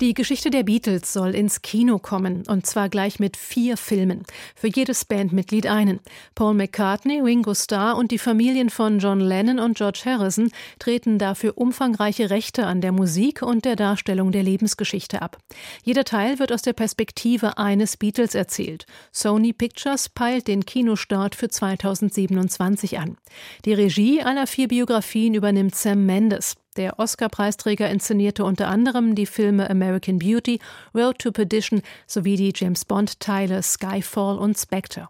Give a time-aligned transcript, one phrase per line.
[0.00, 4.24] die Geschichte der Beatles soll ins Kino kommen, und zwar gleich mit vier Filmen.
[4.56, 6.00] Für jedes Bandmitglied einen.
[6.34, 11.56] Paul McCartney, Ringo Starr und die Familien von John Lennon und George Harrison treten dafür
[11.56, 15.38] umfangreiche Rechte an der Musik und der Darstellung der Lebensgeschichte ab.
[15.84, 18.86] Jeder Teil wird aus der Perspektive eines Beatles erzählt.
[19.12, 23.16] Sony Pictures peilt den Kinostart für 2027 an.
[23.64, 26.56] Die Regie aller vier Biografien übernimmt Sam Mendes.
[26.76, 30.58] Der Oscar-Preisträger inszenierte unter anderem die Filme American Beauty,
[30.94, 35.08] Road to Perdition sowie die James Bond-Teile Skyfall und Spectre.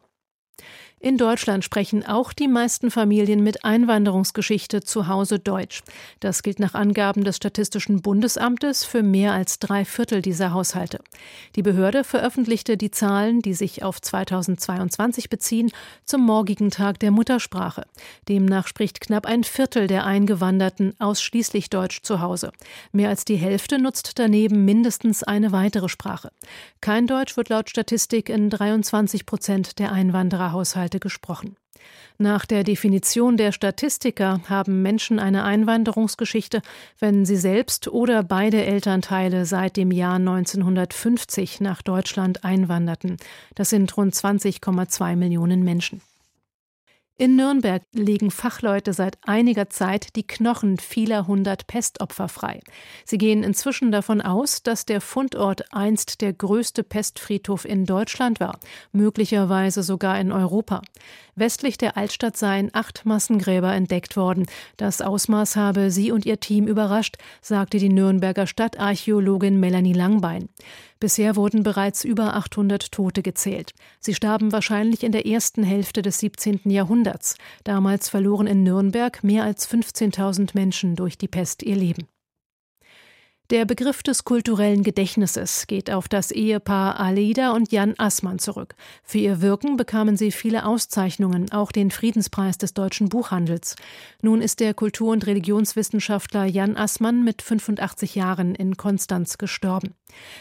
[1.05, 5.83] In Deutschland sprechen auch die meisten Familien mit Einwanderungsgeschichte zu Hause Deutsch.
[6.21, 11.01] Das gilt nach Angaben des Statistischen Bundesamtes für mehr als drei Viertel dieser Haushalte.
[11.57, 15.71] Die Behörde veröffentlichte die Zahlen, die sich auf 2022 beziehen,
[16.07, 17.85] zum morgigen Tag der Muttersprache.
[18.31, 22.51] Demnach spricht knapp ein Viertel der Eingewanderten ausschließlich Deutsch zu Hause.
[22.93, 26.31] Mehr als die Hälfte nutzt daneben mindestens eine weitere Sprache.
[26.81, 29.93] Kein Deutsch wird laut Statistik in 23 Prozent der
[30.45, 31.57] Einwandererhaushalte gesprochen.
[32.19, 36.63] Nach der Definition der Statistiker haben Menschen eine Einwanderungsgeschichte,
[37.01, 43.17] wenn sie selbst oder beide Elternteile seit dem Jahr 1950 nach Deutschland einwanderten.
[43.57, 46.01] Das sind rund 20,2 Millionen Menschen.
[47.17, 52.59] In Nürnberg legen Fachleute seit einiger Zeit die Knochen vieler hundert Pestopfer frei.
[53.05, 58.59] Sie gehen inzwischen davon aus, dass der Fundort einst der größte Pestfriedhof in Deutschland war,
[58.91, 60.83] möglicherweise sogar in Europa.
[61.37, 64.47] Westlich der Altstadt seien acht Massengräber entdeckt worden.
[64.77, 70.49] Das Ausmaß habe sie und ihr Team überrascht, sagte die Nürnberger Stadtarchäologin Melanie Langbein.
[71.05, 73.75] Bisher wurden bereits über 800 Tote gezählt.
[74.01, 76.61] Sie starben wahrscheinlich in der ersten Hälfte des 17.
[76.65, 77.37] Jahrhunderts.
[77.63, 82.09] Damals verloren in Nürnberg mehr als 15.000 Menschen durch die Pest ihr Leben.
[83.51, 88.75] Der Begriff des kulturellen Gedächtnisses geht auf das Ehepaar Aleida und Jan Assmann zurück.
[89.03, 93.77] Für ihr Wirken bekamen sie viele Auszeichnungen, auch den Friedenspreis des deutschen Buchhandels.
[94.23, 99.95] Nun ist der Kultur- und Religionswissenschaftler Jan Assmann mit 85 Jahren in Konstanz gestorben.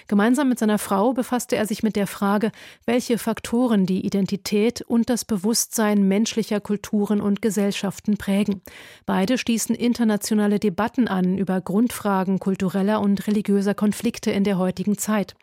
[0.08, 2.52] Gemeinsam mit seiner Frau befasste er sich mit der Frage,
[2.86, 8.62] welche Faktoren die Identität und das Bewusstsein menschlicher Kulturen und Gesellschaften prägen.
[9.06, 14.98] Beide stießen internationale Debatten an über Grundfragen kultureller kultureller und religiöser Konflikte in der heutigen
[14.98, 15.36] Zeit.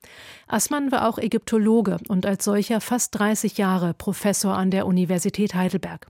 [0.46, 6.06] Assmann war auch Ägyptologe und als solcher fast 30 Jahre Professor an der Universität Heidelberg.